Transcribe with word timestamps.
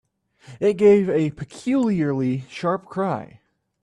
It 0.59 0.77
gave 0.77 1.09
a 1.11 1.29
peculiarly 1.29 2.39
sharp 2.49 2.87
cry. 2.87 3.41